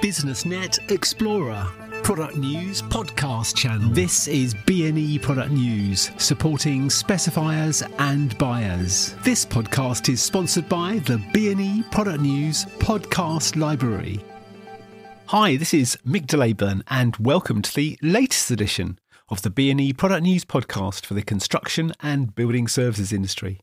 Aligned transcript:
BusinessNet 0.00 0.92
Explorer, 0.92 1.66
product 2.04 2.36
news 2.36 2.82
podcast 2.82 3.56
channel. 3.56 3.90
This 3.90 4.28
is 4.28 4.54
BNE 4.54 5.20
Product 5.20 5.50
News, 5.50 6.12
supporting 6.18 6.88
specifiers 6.88 7.82
and 7.98 8.38
buyers. 8.38 9.16
This 9.24 9.44
podcast 9.44 10.08
is 10.08 10.22
sponsored 10.22 10.68
by 10.68 11.00
the 11.00 11.16
BNE 11.34 11.90
Product 11.90 12.20
News 12.20 12.64
podcast 12.78 13.56
library. 13.56 14.20
Hi, 15.26 15.56
this 15.56 15.74
is 15.74 15.98
Mick 16.06 16.26
DeLayburn, 16.26 16.82
and 16.86 17.16
welcome 17.16 17.60
to 17.60 17.74
the 17.74 17.98
latest 18.00 18.52
edition 18.52 19.00
of 19.28 19.42
the 19.42 19.50
BNE 19.50 19.96
Product 19.96 20.22
News 20.22 20.44
podcast 20.44 21.06
for 21.06 21.14
the 21.14 21.22
construction 21.22 21.92
and 22.00 22.36
building 22.36 22.68
services 22.68 23.12
industry 23.12 23.62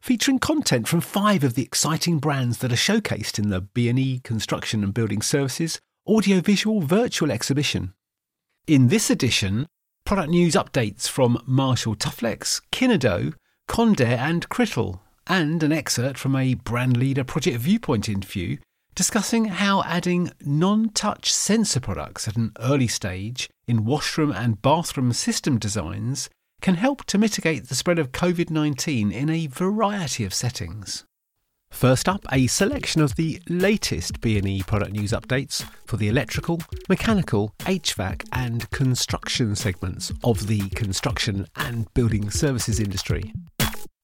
featuring 0.00 0.38
content 0.38 0.88
from 0.88 1.00
five 1.00 1.44
of 1.44 1.54
the 1.54 1.62
exciting 1.62 2.18
brands 2.18 2.58
that 2.58 2.72
are 2.72 2.76
showcased 2.76 3.38
in 3.38 3.50
the 3.50 3.62
BNE 3.62 4.22
Construction 4.22 4.82
and 4.82 4.94
Building 4.94 5.22
Services 5.22 5.80
audiovisual 6.06 6.80
virtual 6.80 7.30
exhibition. 7.30 7.92
In 8.66 8.88
this 8.88 9.10
edition, 9.10 9.66
product 10.04 10.30
news 10.30 10.54
updates 10.54 11.08
from 11.08 11.42
Marshall 11.46 11.94
Tuflex, 11.94 12.62
Kinedo, 12.72 13.34
Condair 13.68 14.18
and 14.18 14.48
Crittall, 14.48 15.00
and 15.26 15.62
an 15.62 15.72
excerpt 15.72 16.18
from 16.18 16.34
a 16.34 16.54
brand 16.54 16.96
leader 16.96 17.22
project 17.22 17.58
viewpoint 17.58 18.08
interview 18.08 18.56
discussing 18.94 19.44
how 19.46 19.82
adding 19.84 20.30
non-touch 20.44 21.32
sensor 21.32 21.80
products 21.80 22.26
at 22.26 22.36
an 22.36 22.52
early 22.58 22.88
stage 22.88 23.48
in 23.68 23.84
washroom 23.84 24.32
and 24.32 24.60
bathroom 24.60 25.12
system 25.12 25.58
designs 25.58 26.28
can 26.60 26.74
help 26.74 27.04
to 27.06 27.18
mitigate 27.18 27.68
the 27.68 27.74
spread 27.74 27.98
of 27.98 28.12
COVID 28.12 28.50
19 28.50 29.10
in 29.10 29.30
a 29.30 29.46
variety 29.46 30.24
of 30.24 30.34
settings. 30.34 31.04
First 31.70 32.08
up, 32.08 32.24
a 32.32 32.48
selection 32.48 33.00
of 33.00 33.14
the 33.14 33.40
latest 33.48 34.20
BNE 34.20 34.66
product 34.66 34.92
news 34.92 35.12
updates 35.12 35.64
for 35.86 35.96
the 35.96 36.08
electrical, 36.08 36.60
mechanical, 36.88 37.54
HVAC, 37.60 38.26
and 38.32 38.68
construction 38.70 39.54
segments 39.54 40.12
of 40.24 40.48
the 40.48 40.68
construction 40.70 41.46
and 41.56 41.92
building 41.94 42.30
services 42.30 42.80
industry. 42.80 43.32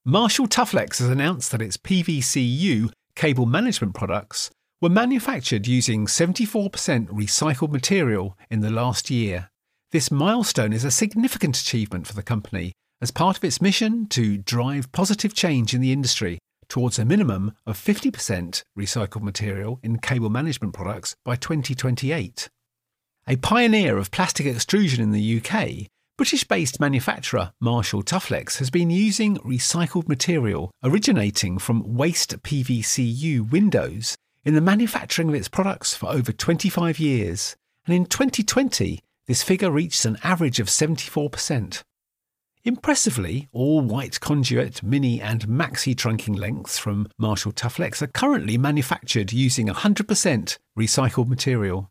Marshall 0.05 0.47
Tuflex 0.47 1.00
has 1.00 1.08
announced 1.08 1.50
that 1.50 1.61
its 1.61 1.77
PVCU 1.77 2.92
cable 3.17 3.47
management 3.47 3.95
products 3.95 4.50
were 4.80 4.89
manufactured 4.89 5.67
using 5.67 6.06
74% 6.06 6.70
recycled 7.08 7.73
material 7.73 8.39
in 8.48 8.61
the 8.61 8.70
last 8.70 9.11
year 9.11 9.50
this 9.97 10.11
milestone 10.11 10.75
is 10.75 10.84
a 10.84 10.91
significant 10.91 11.56
achievement 11.56 12.06
for 12.06 12.12
the 12.12 12.22
company 12.22 12.70
as 13.00 13.11
part 13.11 13.39
of 13.39 13.42
its 13.42 13.62
mission 13.62 14.06
to 14.06 14.36
drive 14.36 14.92
positive 14.92 15.33
change 15.33 15.72
in 15.72 15.80
the 15.80 15.91
industry 15.91 16.39
towards 16.69 16.98
a 16.98 17.05
minimum 17.06 17.55
of 17.64 17.78
50% 17.78 18.62
recycled 18.78 19.22
material 19.22 19.80
in 19.83 19.97
cable 19.97 20.28
management 20.28 20.74
products 20.74 21.14
by 21.24 21.34
2028. 21.34 22.50
A 23.27 23.36
pioneer 23.36 23.97
of 23.97 24.11
plastic 24.11 24.44
extrusion 24.44 25.02
in 25.02 25.12
the 25.12 25.41
UK, 25.41 25.89
British 26.19 26.44
based 26.44 26.78
manufacturer 26.78 27.52
Marshall 27.58 28.02
Tuflex 28.02 28.58
has 28.58 28.69
been 28.69 28.91
using 28.91 29.39
recycled 29.39 30.08
material 30.08 30.70
originating 30.84 31.56
from 31.56 31.97
waste 31.97 32.42
PVCU 32.42 33.50
windows 33.50 34.14
in 34.44 34.55
the 34.55 34.61
manufacturing 34.61 35.30
of 35.30 35.34
its 35.34 35.48
products 35.48 35.94
for 35.94 36.11
over 36.11 36.33
25 36.33 36.98
years, 36.98 37.56
and 37.86 37.97
in 37.97 38.05
2020 38.05 39.00
this 39.27 39.42
figure 39.42 39.70
reached 39.70 40.05
an 40.05 40.19
average 40.22 40.60
of 40.60 40.69
74%. 40.69 41.82
Impressively, 42.64 43.48
all 43.52 43.80
white 43.80 44.18
conduit, 44.20 44.83
mini, 44.83 45.20
and 45.20 45.46
maxi 45.46 45.94
trunking 45.94 46.36
lengths 46.36 46.78
from 46.78 47.08
Marshall 47.16 47.52
Tuflex 47.52 48.02
are 48.02 48.08
currently 48.08 48.58
manufactured 48.58 49.33
using 49.33 49.68
100% 49.68 50.58
recycled 50.77 51.28
material. 51.28 51.91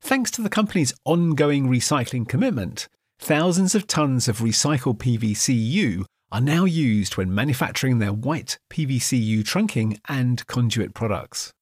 Thanks 0.00 0.30
to 0.32 0.42
the 0.42 0.48
company's 0.48 0.94
ongoing 1.04 1.68
recycling 1.68 2.28
commitment, 2.28 2.88
thousands 3.20 3.74
of 3.74 3.86
tons 3.86 4.28
of 4.28 4.38
recycled 4.38 4.98
PVCU 4.98 6.04
are 6.30 6.40
now 6.40 6.64
used 6.64 7.16
when 7.16 7.34
manufacturing 7.34 7.98
their 7.98 8.12
white 8.12 8.58
PVCU 8.70 9.42
trunking 9.44 9.98
and 10.08 10.46
conduit 10.46 10.94
products. 10.94 11.52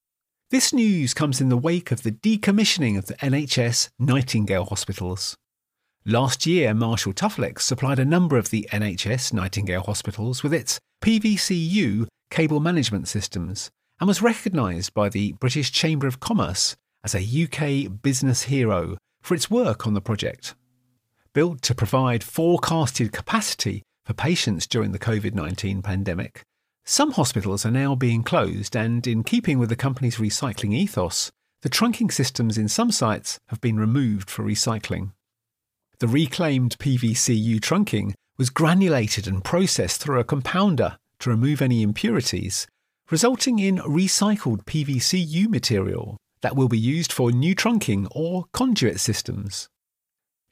This 0.48 0.72
news 0.72 1.12
comes 1.12 1.40
in 1.40 1.48
the 1.48 1.56
wake 1.56 1.90
of 1.90 2.04
the 2.04 2.12
decommissioning 2.12 2.96
of 2.96 3.06
the 3.06 3.14
NHS 3.14 3.88
Nightingale 3.98 4.66
hospitals. 4.66 5.36
Last 6.04 6.46
year, 6.46 6.72
Marshall 6.72 7.12
Tuflex 7.12 7.62
supplied 7.62 7.98
a 7.98 8.04
number 8.04 8.36
of 8.36 8.50
the 8.50 8.68
NHS 8.70 9.32
Nightingale 9.32 9.82
hospitals 9.82 10.44
with 10.44 10.54
its 10.54 10.78
PVCU 11.02 12.06
cable 12.30 12.60
management 12.60 13.08
systems 13.08 13.72
and 13.98 14.06
was 14.06 14.22
recognised 14.22 14.94
by 14.94 15.08
the 15.08 15.32
British 15.32 15.72
Chamber 15.72 16.06
of 16.06 16.20
Commerce 16.20 16.76
as 17.02 17.16
a 17.16 17.42
UK 17.42 18.00
business 18.00 18.44
hero 18.44 18.98
for 19.22 19.34
its 19.34 19.50
work 19.50 19.84
on 19.84 19.94
the 19.94 20.00
project. 20.00 20.54
Built 21.32 21.60
to 21.62 21.74
provide 21.74 22.22
forecasted 22.22 23.10
capacity 23.10 23.82
for 24.04 24.14
patients 24.14 24.68
during 24.68 24.92
the 24.92 25.00
COVID 25.00 25.34
19 25.34 25.82
pandemic, 25.82 26.44
some 26.88 27.10
hospitals 27.10 27.66
are 27.66 27.70
now 27.72 27.96
being 27.96 28.22
closed, 28.22 28.76
and 28.76 29.06
in 29.08 29.24
keeping 29.24 29.58
with 29.58 29.68
the 29.68 29.76
company's 29.76 30.18
recycling 30.18 30.72
ethos, 30.72 31.32
the 31.62 31.68
trunking 31.68 32.12
systems 32.12 32.56
in 32.56 32.68
some 32.68 32.92
sites 32.92 33.40
have 33.48 33.60
been 33.60 33.76
removed 33.76 34.30
for 34.30 34.44
recycling. 34.44 35.10
The 35.98 36.06
reclaimed 36.06 36.78
PVCU 36.78 37.58
trunking 37.58 38.14
was 38.38 38.50
granulated 38.50 39.26
and 39.26 39.42
processed 39.42 40.00
through 40.00 40.20
a 40.20 40.24
compounder 40.24 40.96
to 41.18 41.30
remove 41.30 41.60
any 41.60 41.82
impurities, 41.82 42.68
resulting 43.10 43.58
in 43.58 43.78
recycled 43.78 44.64
PVCU 44.64 45.48
material 45.48 46.18
that 46.42 46.54
will 46.54 46.68
be 46.68 46.78
used 46.78 47.12
for 47.12 47.32
new 47.32 47.56
trunking 47.56 48.06
or 48.12 48.44
conduit 48.52 49.00
systems. 49.00 49.68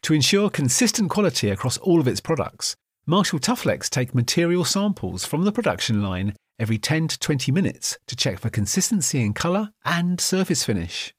To 0.03 0.15
ensure 0.15 0.51
consistent 0.51 1.11
quality 1.11 1.49
across 1.49 1.79
all 1.79 2.01
of 2.01 2.09
its 2.09 2.21
products, 2.21 2.75
Marshall 3.07 3.39
Tuflex 3.39 3.91
take 3.91 4.15
material 4.15 4.65
samples 4.65 5.27
from 5.27 5.45
the 5.45 5.53
production 5.53 6.03
line 6.03 6.35
every 6.59 6.79
10 6.79 7.09
to 7.09 7.19
20 7.19 7.53
minutes 7.53 7.99
to 8.07 8.17
check 8.17 8.39
for 8.39 8.49
consistency 8.49 9.21
in 9.21 9.35
colour 9.35 9.73
and 9.85 10.19
surface 10.19 10.65
finish. 10.65 11.13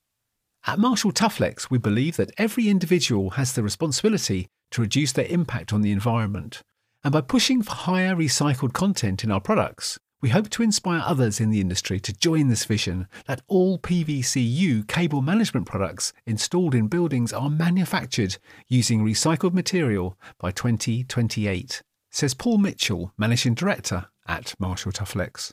At 0.65 0.79
Marshall 0.79 1.11
Tuflex, 1.11 1.69
we 1.69 1.77
believe 1.77 2.17
that 2.17 2.31
every 2.39 2.69
individual 2.69 3.31
has 3.31 3.53
the 3.53 3.61
responsibility 3.61 4.47
to 4.71 4.81
reduce 4.81 5.11
their 5.11 5.27
impact 5.27 5.73
on 5.73 5.81
the 5.81 5.91
environment, 5.91 6.63
and 7.03 7.13
by 7.13 7.21
pushing 7.21 7.61
for 7.61 7.73
higher 7.73 8.15
recycled 8.15 8.73
content 8.73 9.23
in 9.23 9.29
our 9.29 9.39
products, 9.39 9.99
we 10.21 10.29
hope 10.29 10.49
to 10.49 10.63
inspire 10.63 11.01
others 11.05 11.39
in 11.39 11.49
the 11.49 11.59
industry 11.61 11.99
to 11.99 12.13
join 12.13 12.47
this 12.47 12.65
vision 12.65 13.07
that 13.27 13.41
all 13.47 13.77
PVCU 13.77 14.87
cable 14.87 15.21
management 15.21 15.67
products 15.67 16.13
installed 16.25 16.73
in 16.73 16.87
buildings 16.87 17.33
are 17.33 17.49
manufactured 17.49 18.37
using 18.67 19.03
recycled 19.03 19.53
material 19.53 20.17
by 20.39 20.51
2028, 20.51 21.83
says 22.11 22.33
Paul 22.33 22.57
Mitchell, 22.57 23.11
Managing 23.17 23.53
Director 23.53 24.07
at 24.27 24.55
Marshall 24.59 24.93
Tuflex. 24.93 25.51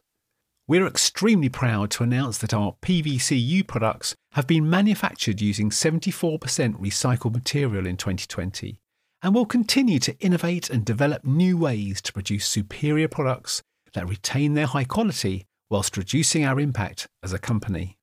We're 0.68 0.86
extremely 0.86 1.48
proud 1.48 1.90
to 1.92 2.04
announce 2.04 2.38
that 2.38 2.54
our 2.54 2.76
PVCU 2.82 3.66
products 3.66 4.14
have 4.32 4.46
been 4.46 4.70
manufactured 4.70 5.40
using 5.40 5.70
74% 5.70 6.38
recycled 6.80 7.34
material 7.34 7.84
in 7.84 7.96
2020 7.96 8.78
and 9.22 9.34
will 9.34 9.44
continue 9.44 9.98
to 9.98 10.18
innovate 10.20 10.70
and 10.70 10.84
develop 10.84 11.24
new 11.24 11.58
ways 11.58 12.00
to 12.02 12.12
produce 12.12 12.46
superior 12.46 13.08
products 13.08 13.62
that 13.94 14.08
retain 14.08 14.54
their 14.54 14.66
high 14.66 14.84
quality 14.84 15.44
whilst 15.70 15.96
reducing 15.96 16.44
our 16.44 16.60
impact 16.60 17.08
as 17.22 17.32
a 17.32 17.38
company. 17.38 17.96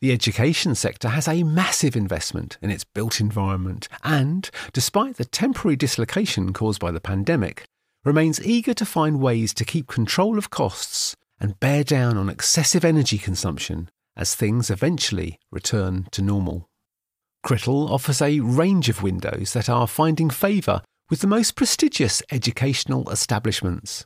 The 0.00 0.12
education 0.12 0.74
sector 0.74 1.08
has 1.08 1.26
a 1.26 1.42
massive 1.42 1.96
investment 1.96 2.58
in 2.60 2.70
its 2.70 2.84
built 2.84 3.18
environment 3.18 3.88
and, 4.04 4.50
despite 4.74 5.16
the 5.16 5.24
temporary 5.24 5.76
dislocation 5.76 6.52
caused 6.52 6.80
by 6.80 6.90
the 6.90 7.00
pandemic, 7.00 7.64
remains 8.04 8.44
eager 8.44 8.74
to 8.74 8.84
find 8.84 9.20
ways 9.20 9.54
to 9.54 9.64
keep 9.64 9.86
control 9.86 10.36
of 10.36 10.50
costs 10.50 11.16
and 11.40 11.58
bear 11.60 11.82
down 11.82 12.18
on 12.18 12.28
excessive 12.28 12.84
energy 12.84 13.16
consumption 13.16 13.88
as 14.16 14.34
things 14.34 14.70
eventually 14.70 15.38
return 15.50 16.06
to 16.10 16.22
normal. 16.22 16.68
Crittall 17.44 17.88
offers 17.90 18.20
a 18.20 18.40
range 18.40 18.88
of 18.88 19.02
windows 19.02 19.52
that 19.54 19.68
are 19.68 19.86
finding 19.86 20.28
favour 20.28 20.82
with 21.08 21.20
the 21.20 21.26
most 21.26 21.54
prestigious 21.56 22.22
educational 22.30 23.08
establishments. 23.10 24.04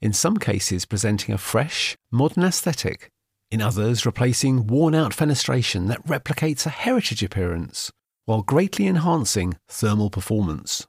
In 0.00 0.12
some 0.12 0.36
cases, 0.36 0.84
presenting 0.84 1.34
a 1.34 1.38
fresh, 1.38 1.96
modern 2.12 2.44
aesthetic, 2.44 3.10
in 3.50 3.62
others, 3.62 4.04
replacing 4.04 4.66
worn 4.66 4.94
out 4.94 5.12
fenestration 5.12 5.88
that 5.88 6.06
replicates 6.06 6.66
a 6.66 6.70
heritage 6.70 7.22
appearance, 7.22 7.90
while 8.24 8.42
greatly 8.42 8.86
enhancing 8.86 9.56
thermal 9.68 10.10
performance. 10.10 10.86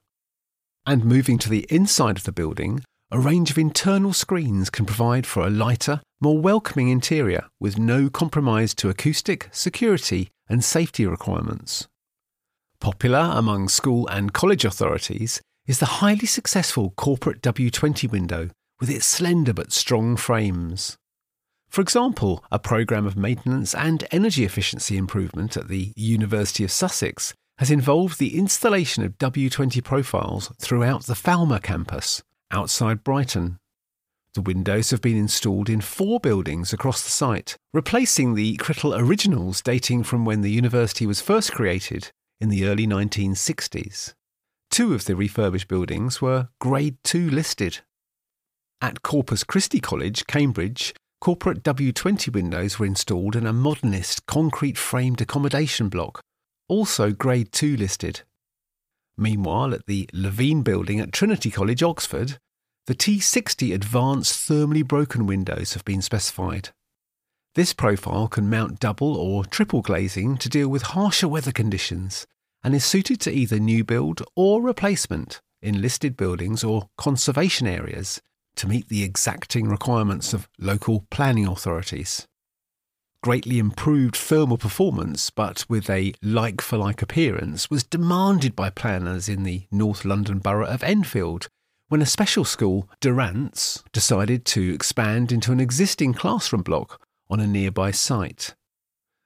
And 0.85 1.05
moving 1.05 1.37
to 1.39 1.49
the 1.49 1.65
inside 1.69 2.17
of 2.17 2.23
the 2.23 2.31
building, 2.31 2.83
a 3.11 3.19
range 3.19 3.51
of 3.51 3.57
internal 3.57 4.11
screens 4.11 4.69
can 4.69 4.85
provide 4.85 5.25
for 5.25 5.45
a 5.45 5.49
lighter, 5.49 6.01
more 6.19 6.39
welcoming 6.39 6.89
interior 6.89 7.45
with 7.59 7.77
no 7.77 8.09
compromise 8.09 8.73
to 8.75 8.89
acoustic, 8.89 9.47
security, 9.51 10.29
and 10.49 10.63
safety 10.63 11.05
requirements. 11.05 11.87
Popular 12.79 13.31
among 13.33 13.69
school 13.69 14.07
and 14.07 14.33
college 14.33 14.65
authorities 14.65 15.41
is 15.65 15.79
the 15.79 15.85
highly 16.01 16.25
successful 16.25 16.93
corporate 16.97 17.41
W20 17.41 18.09
window 18.11 18.49
with 18.79 18.89
its 18.89 19.05
slender 19.05 19.53
but 19.53 19.71
strong 19.71 20.15
frames. 20.15 20.95
For 21.69 21.81
example, 21.81 22.43
a 22.51 22.59
programme 22.59 23.05
of 23.05 23.17
maintenance 23.17 23.75
and 23.75 24.07
energy 24.12 24.43
efficiency 24.43 24.97
improvement 24.97 25.57
at 25.57 25.67
the 25.67 25.93
University 25.95 26.63
of 26.63 26.71
Sussex 26.71 27.33
has 27.57 27.71
involved 27.71 28.19
the 28.19 28.38
installation 28.38 29.03
of 29.03 29.17
W20 29.17 29.83
profiles 29.83 30.51
throughout 30.59 31.05
the 31.05 31.13
Falmer 31.13 31.62
campus, 31.62 32.21
outside 32.51 33.03
Brighton. 33.03 33.57
The 34.33 34.41
windows 34.41 34.91
have 34.91 35.01
been 35.01 35.17
installed 35.17 35.67
in 35.67 35.81
four 35.81 36.19
buildings 36.19 36.71
across 36.71 37.01
the 37.03 37.09
site, 37.09 37.57
replacing 37.74 38.36
the 38.36 38.57
Crittall 38.57 38.95
originals 38.95 39.62
dating 39.63 40.03
from 40.03 40.25
when 40.25 40.41
the 40.41 40.51
university 40.51 41.07
was 41.07 41.21
first 41.21 41.51
created 41.51 42.12
in 42.39 42.50
the 42.50 42.65
early 42.67 42.86
1960s. 42.86 44.13
Two 44.69 44.93
of 44.93 45.05
the 45.05 45.15
refurbished 45.15 45.67
buildings 45.67 46.21
were 46.21 46.50
Grade 46.59 46.97
2 47.03 47.31
listed. 47.31 47.79
At 48.79 49.01
Corpus 49.01 49.43
Christi 49.43 49.79
College, 49.79 50.27
Cambridge, 50.27 50.93
corporate 51.19 51.63
W20 51.63 52.33
windows 52.33 52.77
were 52.77 52.86
installed 52.86 53.36
in 53.36 53.45
a 53.45 53.53
modernist 53.53 54.25
concrete 54.25 54.77
framed 54.77 55.21
accommodation 55.21 55.89
block, 55.89 56.21
also 56.67 57.12
Grade 57.12 57.51
2 57.51 57.77
listed. 57.77 58.21
Meanwhile, 59.17 59.74
at 59.74 59.86
the 59.88 60.09
Levine 60.13 60.62
building 60.62 61.00
at 61.00 61.12
Trinity 61.12 61.50
College, 61.50 61.81
Oxford, 61.81 62.38
the 62.86 62.95
T60 62.95 63.74
advanced 63.74 64.47
thermally 64.47 64.88
broken 64.88 65.25
windows 65.25 65.74
have 65.74 65.83
been 65.83 66.01
specified. 66.01 66.69
This 67.55 67.74
profile 67.74 68.27
can 68.27 68.50
mount 68.50 68.79
double 68.79 69.17
or 69.17 69.43
triple 69.43 69.81
glazing 69.81 70.38
to 70.38 70.50
deal 70.50 70.69
with 70.69 70.83
harsher 70.83 71.27
weather 71.27 71.51
conditions 71.51 72.27
and 72.63 72.75
is 72.75 72.86
suited 72.86 73.19
to 73.21 73.31
either 73.31 73.59
new 73.59 73.83
build 73.83 74.21
or 74.36 74.62
replacement 74.62 75.41
in 75.62 75.81
listed 75.81 76.15
buildings 76.15 76.63
or 76.63 76.88
conservation 76.97 77.65
areas 77.65 78.21
to 78.57 78.67
meet 78.67 78.89
the 78.89 79.03
exacting 79.03 79.67
requirements 79.67 80.33
of 80.33 80.47
local 80.59 81.05
planning 81.09 81.47
authorities. 81.47 82.27
Greatly 83.23 83.57
improved 83.59 84.15
thermal 84.15 84.57
performance, 84.57 85.29
but 85.29 85.65
with 85.67 85.89
a 85.89 86.13
like 86.21 86.61
for 86.61 86.77
like 86.77 87.01
appearance, 87.01 87.69
was 87.69 87.83
demanded 87.83 88.55
by 88.55 88.69
planners 88.69 89.27
in 89.27 89.43
the 89.43 89.67
North 89.71 90.05
London 90.05 90.39
borough 90.39 90.67
of 90.67 90.83
Enfield 90.83 91.47
when 91.89 92.01
a 92.01 92.05
special 92.05 92.43
school, 92.43 92.89
Durants, 93.01 93.83
decided 93.93 94.45
to 94.45 94.73
expand 94.73 95.31
into 95.31 95.51
an 95.51 95.59
existing 95.59 96.13
classroom 96.13 96.61
block 96.61 97.01
on 97.29 97.39
a 97.39 97.47
nearby 97.47 97.91
site. 97.91 98.55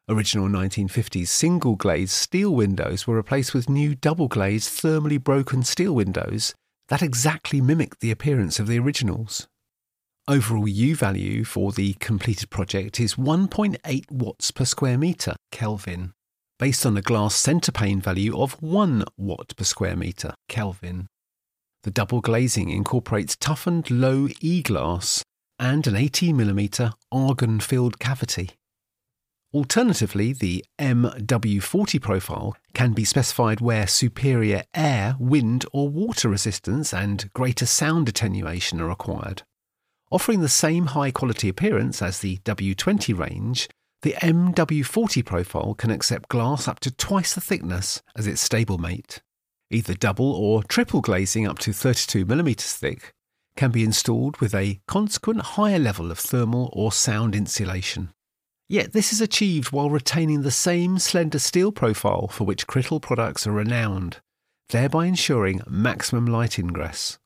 Original 0.08 0.48
1950s 0.48 1.28
single 1.28 1.76
glazed 1.76 2.12
steel 2.12 2.54
windows 2.54 3.08
were 3.08 3.16
replaced 3.16 3.54
with 3.54 3.70
new 3.70 3.96
double 3.96 4.28
glazed 4.28 4.70
thermally 4.70 5.22
broken 5.22 5.64
steel 5.64 5.94
windows 5.94 6.54
that 6.92 7.02
exactly 7.02 7.62
mimicked 7.62 8.02
the 8.02 8.12
appearance 8.12 8.60
of 8.60 8.68
the 8.68 8.78
originals. 8.78 9.48
Overall 10.28 10.68
U 10.68 10.94
value 10.94 11.46
for 11.46 11.72
the 11.72 11.94
completed 11.94 12.50
project 12.50 13.00
is 13.00 13.16
1.8 13.16 14.12
watts 14.12 14.52
per 14.52 14.66
square 14.66 14.98
metre 14.98 15.38
Kelvin, 15.54 16.12
based 16.60 16.86
on 16.86 16.98
a 16.98 17.02
glass 17.02 17.34
centre 17.34 17.72
pane 17.72 18.02
value 18.02 18.38
of 18.38 18.62
1 18.62 19.06
watt 19.16 19.56
per 19.56 19.64
square 19.64 19.96
metre 19.96 20.34
Kelvin. 20.50 21.08
The 21.84 21.92
double 21.92 22.20
glazing 22.20 22.70
incorporates 22.70 23.38
toughened 23.38 23.90
low 23.90 24.28
E 24.42 24.62
glass 24.62 25.24
and 25.58 25.88
an 25.88 25.94
18mm 25.94 26.92
argon 27.10 27.62
filled 27.62 28.00
cavity. 28.00 28.50
Alternatively, 29.54 30.32
the 30.32 30.64
MW40 30.80 32.02
profile 32.02 32.56
can 32.74 32.94
be 32.94 33.04
specified 33.04 33.60
where 33.60 33.86
superior 33.86 34.64
air, 34.74 35.18
wind, 35.20 35.66
or 35.74 35.90
water 35.90 36.30
resistance 36.30 36.94
and 36.94 37.30
greater 37.34 37.66
sound 37.66 38.08
attenuation 38.08 38.80
are 38.80 38.88
required. 38.88 39.44
Offering 40.10 40.40
the 40.40 40.48
same 40.48 40.88
high 40.88 41.12
quality 41.12 41.50
appearance 41.50 42.02
as 42.02 42.20
the 42.20 42.38
W20 42.38 43.18
range, 43.18 43.68
the 44.04 44.14
MW40 44.22 45.26
profile 45.26 45.74
can 45.74 45.92
accept 45.92 46.30
glass 46.30 46.68
up 46.68 46.80
to 46.80 46.92
twice 46.92 47.36
the 47.36 47.42
thickness 47.42 48.02
as 48.16 48.28
its 48.28 48.48
stablemate. 48.48 49.20
Either 49.70 49.94
double 49.94 50.32
or 50.32 50.64
triple 50.64 51.02
glazing 51.02 51.46
up 51.46 51.60
to 51.60 51.72
32mm 51.72 52.60
thick 52.60 53.14
can 53.58 53.72
be 53.72 53.84
installed 53.84 54.38
with 54.38 54.56
a 54.56 54.80
consequent 54.88 55.42
higher 55.42 55.80
level 55.80 56.10
of 56.10 56.20
thermal 56.20 56.70
or 56.74 56.92
sound 56.92 57.36
insulation. 57.36 58.14
Yet 58.72 58.94
this 58.94 59.12
is 59.12 59.20
achieved 59.20 59.74
while 59.74 59.90
retaining 59.90 60.44
the 60.44 60.50
same 60.50 60.98
slender 60.98 61.40
steel 61.40 61.74
profile 61.74 62.30
for 62.30 62.46
which 62.46 62.68
Crittall 62.68 63.02
products 63.02 63.46
are 63.46 63.52
renowned, 63.52 64.22
thereby 64.70 65.08
ensuring 65.08 65.60
maximum 65.68 66.26
light 66.26 66.58
ingress. 66.58 67.20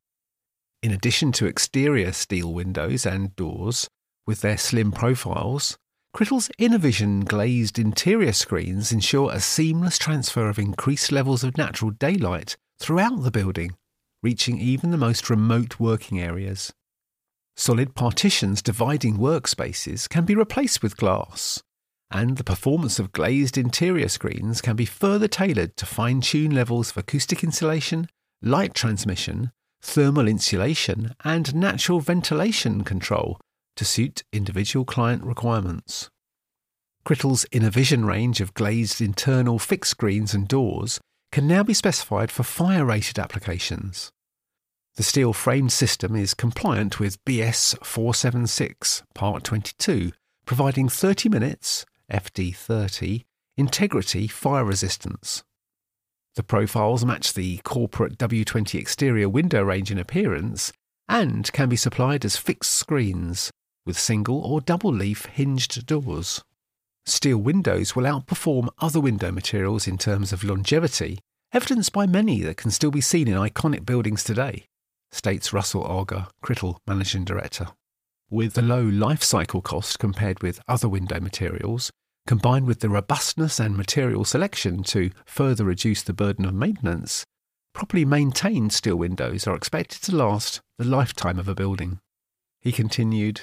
In 0.82 0.92
addition 0.92 1.32
to 1.34 1.46
exterior 1.46 2.14
steel 2.14 2.52
windows 2.52 3.06
and 3.06 3.36
doors, 3.36 3.88
with 4.26 4.42
their 4.42 4.58
slim 4.58 4.92
profiles, 4.92 5.78
Crittall's 6.16 6.50
Innovision 6.58 7.20
glazed 7.20 7.78
interior 7.78 8.34
screens 8.34 8.92
ensure 8.92 9.32
a 9.32 9.40
seamless 9.40 10.00
transfer 10.00 10.50
of 10.50 10.58
increased 10.58 11.12
levels 11.12 11.44
of 11.44 11.60
natural 11.60 11.92
daylight 11.92 12.58
throughout 12.80 13.22
the 13.22 13.30
building, 13.30 13.76
reaching 14.24 14.58
even 14.58 14.90
the 14.90 14.98
most 14.98 15.30
remote 15.30 15.80
working 15.80 16.20
areas. 16.20 16.74
Solid 17.58 17.96
partitions 17.96 18.62
dividing 18.62 19.18
workspaces 19.18 20.10
can 20.10 20.26
be 20.26 20.36
replaced 20.36 20.84
with 20.84 20.98
glass, 20.98 21.64
and 22.12 22.38
the 22.38 22.44
performance 22.44 23.00
of 23.00 23.14
glazed 23.14 23.58
interior 23.58 24.10
screens 24.10 24.62
can 24.62 24.76
be 24.76 24.86
further 24.86 25.28
tailored 25.28 25.78
to 25.78 25.86
fine 25.86 26.20
tune 26.20 26.54
levels 26.54 26.92
of 26.92 26.98
acoustic 26.98 27.44
insulation, 27.44 28.08
light 28.42 28.74
transmission, 28.74 29.52
thermal 29.82 30.28
insulation, 30.28 31.16
and 31.24 31.56
natural 31.56 32.02
ventilation 32.02 32.84
control 32.84 33.40
to 33.78 33.86
suit 33.86 34.24
individual 34.34 34.84
client 34.84 35.24
requirements. 35.24 36.10
Crittall's 37.06 37.46
Innovision 37.52 38.04
range 38.04 38.42
of 38.42 38.54
glazed 38.54 39.00
internal 39.00 39.60
fixed 39.60 39.92
screens 39.92 40.34
and 40.34 40.48
doors 40.48 41.00
can 41.32 41.48
now 41.48 41.64
be 41.64 41.74
specified 41.74 42.32
for 42.32 42.44
fire 42.44 42.86
rated 42.86 43.20
applications. 43.20 44.12
The 44.96 45.04
steel 45.04 45.34
framed 45.34 45.74
system 45.74 46.16
is 46.16 46.34
compliant 46.34 47.02
with 47.02 47.24
BS 47.26 47.78
476 47.84 49.04
Part 49.14 49.44
22, 49.44 50.14
providing 50.46 50.88
30 50.88 51.28
minutes 51.28 51.86
FD30 52.10 53.26
integrity 53.58 54.28
fire 54.28 54.64
resistance. 54.64 55.44
The 56.36 56.44
profiles 56.44 57.04
match 57.04 57.34
the 57.34 57.58
corporate 57.66 58.18
W20 58.18 58.80
exterior 58.80 59.28
window 59.28 59.64
range 59.64 59.92
in 59.92 59.98
appearance 59.98 60.72
and 61.10 61.52
can 61.52 61.68
be 61.68 61.76
supplied 61.76 62.24
as 62.24 62.38
fixed 62.38 62.72
screens 62.72 63.52
with 63.86 64.00
single 64.00 64.40
or 64.40 64.62
double 64.62 64.94
leaf 64.94 65.26
hinged 65.26 65.86
doors. 65.86 66.42
Steel 67.06 67.38
windows 67.38 67.98
will 67.98 68.06
outperform 68.06 68.70
other 68.80 69.02
window 69.02 69.30
materials 69.30 69.90
in 69.90 69.98
terms 69.98 70.32
of 70.32 70.46
longevity, 70.46 71.20
evidenced 71.52 71.92
by 71.92 72.08
many 72.08 72.42
that 72.44 72.56
can 72.56 72.72
still 72.72 72.92
be 72.92 73.02
seen 73.02 73.28
in 73.28 73.36
iconic 73.36 73.86
buildings 73.86 74.24
today, 74.24 74.66
states 75.16 75.54
Russell 75.54 75.86
Ager, 76.02 76.28
Crittall 76.44 76.78
Managing 76.86 77.24
Director. 77.24 77.68
With 78.30 78.54
the 78.54 78.62
low 78.62 78.84
life 78.84 79.24
cycle 79.24 79.62
cost 79.62 80.00
compared 80.00 80.42
with 80.42 80.62
other 80.68 80.90
window 80.90 81.20
materials, 81.20 81.92
combined 82.28 82.68
with 82.68 82.80
the 82.80 82.90
robustness 82.90 83.60
and 83.60 83.78
material 83.78 84.26
selection 84.26 84.84
to 84.84 85.12
further 85.26 85.64
reduce 85.64 86.04
the 86.04 86.14
burden 86.14 86.46
of 86.46 86.54
maintenance, 86.54 87.24
properly 87.74 88.06
maintained 88.06 88.74
steel 88.74 88.96
windows 88.96 89.48
are 89.48 89.56
expected 89.56 90.02
to 90.02 90.16
last 90.16 90.62
the 90.78 90.86
lifetime 90.86 91.40
of 91.40 91.48
a 91.48 91.56
building. 91.56 92.00
He 92.62 92.72
continued, 92.72 93.42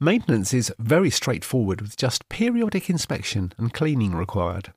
Maintenance 0.00 0.54
is 0.54 0.72
very 0.78 1.10
straightforward 1.10 1.80
with 1.80 1.96
just 1.96 2.28
periodic 2.28 2.88
inspection 2.88 3.52
and 3.58 3.72
cleaning 3.72 4.14
required. 4.14 4.72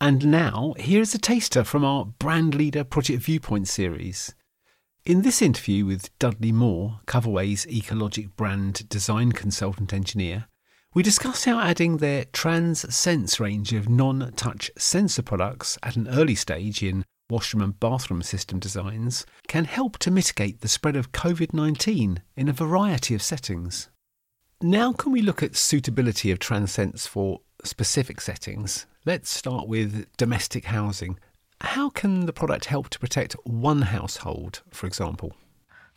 And 0.00 0.26
now, 0.26 0.74
here's 0.78 1.14
a 1.14 1.18
taster 1.18 1.64
from 1.64 1.84
our 1.84 2.04
Brand 2.04 2.54
Leader 2.54 2.84
Project 2.84 3.22
Viewpoint 3.22 3.66
series. 3.66 4.34
In 5.04 5.22
this 5.22 5.42
interview 5.42 5.86
with 5.86 6.16
Dudley 6.18 6.52
Moore, 6.52 7.00
Coverway's 7.06 7.66
Ecologic 7.66 8.36
brand 8.36 8.88
design 8.88 9.32
consultant 9.32 9.92
engineer, 9.92 10.46
we 10.94 11.02
discuss 11.02 11.44
how 11.44 11.58
adding 11.58 11.96
their 11.96 12.24
TransSense 12.26 13.40
range 13.40 13.72
of 13.72 13.88
non 13.88 14.32
touch 14.36 14.70
sensor 14.78 15.22
products 15.22 15.78
at 15.82 15.96
an 15.96 16.08
early 16.08 16.34
stage 16.34 16.82
in 16.82 17.04
washroom 17.30 17.62
and 17.62 17.78
bathroom 17.78 18.22
system 18.22 18.58
designs 18.58 19.26
can 19.46 19.64
help 19.64 19.98
to 19.98 20.10
mitigate 20.10 20.60
the 20.60 20.68
spread 20.68 20.96
of 20.96 21.12
COVID 21.12 21.52
19 21.52 22.22
in 22.36 22.48
a 22.48 22.52
variety 22.52 23.14
of 23.14 23.22
settings. 23.22 23.88
Now, 24.60 24.92
can 24.92 25.12
we 25.12 25.22
look 25.22 25.42
at 25.42 25.54
suitability 25.54 26.30
of 26.30 26.38
TransSense 26.38 27.06
for 27.06 27.40
specific 27.64 28.20
settings? 28.20 28.86
Let's 29.04 29.30
start 29.30 29.68
with 29.68 30.06
domestic 30.16 30.66
housing. 30.66 31.18
How 31.60 31.90
can 31.90 32.26
the 32.26 32.32
product 32.32 32.66
help 32.66 32.88
to 32.90 32.98
protect 32.98 33.34
one 33.44 33.82
household, 33.82 34.62
for 34.70 34.86
example? 34.86 35.34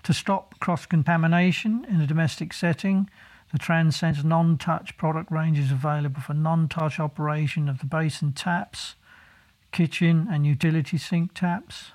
To 0.03 0.13
stop 0.13 0.59
cross 0.59 0.85
contamination 0.85 1.85
in 1.87 2.01
a 2.01 2.07
domestic 2.07 2.53
setting, 2.53 3.09
the 3.51 3.59
TransSense 3.59 4.23
non 4.23 4.57
touch 4.57 4.97
product 4.97 5.31
range 5.31 5.59
is 5.59 5.71
available 5.71 6.21
for 6.21 6.33
non 6.33 6.67
touch 6.67 6.99
operation 6.99 7.67
of 7.69 7.79
the 7.79 7.85
basin 7.85 8.33
taps, 8.33 8.95
kitchen 9.71 10.27
and 10.29 10.45
utility 10.45 10.97
sink 10.97 11.33
taps, 11.33 11.91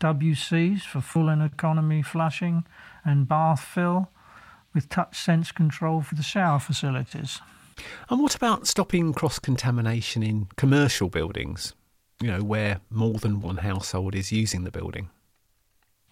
WCs 0.00 0.82
for 0.82 1.00
full 1.00 1.28
and 1.28 1.42
economy 1.42 2.02
flushing 2.02 2.64
and 3.04 3.28
bath 3.28 3.60
fill 3.60 4.08
with 4.74 4.88
touch 4.88 5.18
sense 5.18 5.52
control 5.52 6.00
for 6.00 6.14
the 6.14 6.22
shower 6.22 6.58
facilities. 6.58 7.40
And 8.08 8.20
what 8.20 8.34
about 8.34 8.66
stopping 8.66 9.12
cross 9.12 9.38
contamination 9.38 10.22
in 10.22 10.48
commercial 10.56 11.08
buildings? 11.08 11.74
You 12.20 12.28
know, 12.28 12.42
where 12.42 12.80
more 12.90 13.14
than 13.14 13.40
one 13.40 13.58
household 13.58 14.14
is 14.14 14.32
using 14.32 14.64
the 14.64 14.70
building? 14.70 15.10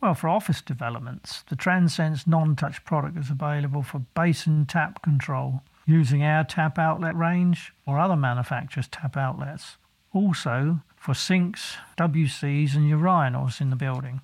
Well, 0.00 0.14
for 0.14 0.28
office 0.28 0.62
developments, 0.62 1.44
the 1.48 1.56
Transense 1.56 2.26
non 2.26 2.56
touch 2.56 2.84
product 2.84 3.18
is 3.18 3.30
available 3.30 3.82
for 3.82 4.00
basin 4.14 4.64
tap 4.64 5.02
control 5.02 5.62
using 5.86 6.22
our 6.22 6.42
tap 6.44 6.78
outlet 6.78 7.14
range 7.16 7.72
or 7.86 7.98
other 7.98 8.16
manufacturers' 8.16 8.88
tap 8.88 9.16
outlets. 9.16 9.76
Also 10.12 10.80
for 10.96 11.14
sinks, 11.14 11.76
WCs, 11.98 12.74
and 12.74 12.90
urinals 12.90 13.60
in 13.60 13.70
the 13.70 13.76
building. 13.76 14.20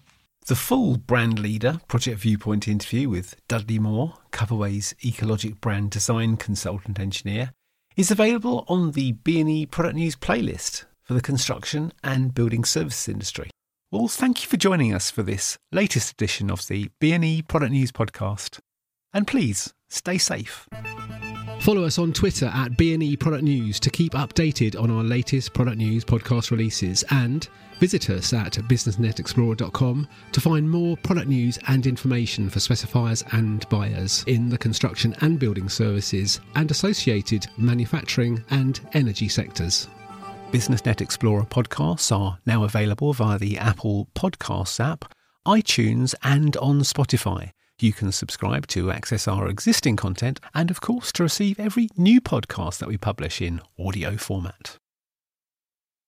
The 0.46 0.54
full 0.54 0.96
brand 0.96 1.40
leader 1.40 1.80
Project 1.88 2.20
Viewpoint 2.20 2.68
interview 2.68 3.08
with 3.08 3.34
Dudley 3.48 3.78
Moore, 3.80 4.14
Coverway's 4.30 4.94
ecologic 5.00 5.60
brand 5.60 5.90
design 5.90 6.36
consultant 6.36 7.00
engineer, 7.00 7.50
is 7.96 8.10
available 8.10 8.64
on 8.68 8.92
the 8.92 9.14
BNE 9.14 9.70
Product 9.70 9.96
News 9.96 10.14
playlist 10.14 10.84
for 11.02 11.14
the 11.14 11.20
construction 11.20 11.92
and 12.04 12.34
building 12.34 12.64
services 12.64 13.08
industry. 13.08 13.50
Well, 13.90 14.08
thank 14.08 14.42
you 14.42 14.48
for 14.48 14.56
joining 14.56 14.94
us 14.94 15.10
for 15.10 15.22
this 15.22 15.56
latest 15.72 16.12
edition 16.12 16.50
of 16.50 16.66
the 16.68 16.90
BNE 17.00 17.48
Product 17.48 17.72
News 17.72 17.90
podcast. 17.90 18.58
And 19.12 19.26
please 19.26 19.72
stay 19.88 20.18
safe. 20.18 20.68
Follow 21.60 21.84
us 21.84 21.98
on 21.98 22.12
Twitter 22.12 22.46
at 22.46 22.72
BNE 22.72 23.18
Product 23.18 23.42
News 23.42 23.80
to 23.80 23.90
keep 23.90 24.12
updated 24.12 24.80
on 24.80 24.90
our 24.90 25.02
latest 25.02 25.52
product 25.52 25.78
news 25.78 26.04
podcast 26.04 26.52
releases 26.52 27.02
and 27.10 27.48
visit 27.80 28.08
us 28.08 28.32
at 28.32 28.52
businessnetexplorer.com 28.52 30.06
to 30.32 30.40
find 30.40 30.70
more 30.70 30.96
product 30.98 31.28
news 31.28 31.58
and 31.66 31.86
information 31.86 32.48
for 32.48 32.60
specifiers 32.60 33.24
and 33.32 33.68
buyers 33.68 34.22
in 34.28 34.48
the 34.48 34.58
construction 34.58 35.14
and 35.22 35.40
building 35.40 35.68
services 35.68 36.40
and 36.54 36.70
associated 36.70 37.48
manufacturing 37.56 38.42
and 38.50 38.80
energy 38.92 39.28
sectors. 39.28 39.88
BusinessNet 40.52 41.00
Explorer 41.00 41.44
podcasts 41.44 42.16
are 42.16 42.38
now 42.46 42.62
available 42.62 43.12
via 43.12 43.38
the 43.38 43.58
Apple 43.58 44.08
Podcasts 44.14 44.78
app, 44.78 45.12
iTunes, 45.44 46.14
and 46.22 46.56
on 46.58 46.80
Spotify. 46.80 47.50
You 47.78 47.92
can 47.92 48.10
subscribe 48.10 48.66
to 48.68 48.90
access 48.90 49.28
our 49.28 49.48
existing 49.48 49.96
content 49.96 50.40
and, 50.54 50.70
of 50.70 50.80
course, 50.80 51.12
to 51.12 51.22
receive 51.22 51.60
every 51.60 51.88
new 51.94 52.22
podcast 52.22 52.78
that 52.78 52.88
we 52.88 52.96
publish 52.96 53.42
in 53.42 53.60
audio 53.78 54.16
format. 54.16 54.78